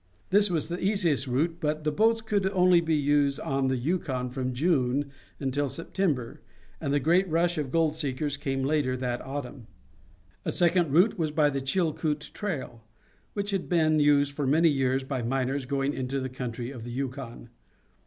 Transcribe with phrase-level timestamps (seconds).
[0.31, 4.31] This was the easiest route, but the boats could only be used on the Yukon
[4.31, 6.41] from June until September,
[6.79, 9.67] and the great rush of gold seekers came later that autumn.
[10.43, 12.83] A second route was by the Chilkoot trail,
[13.33, 16.89] which had been used for many years by miners going into the country of the
[16.91, 17.49] Yukon.